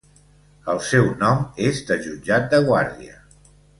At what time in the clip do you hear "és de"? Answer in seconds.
1.67-1.99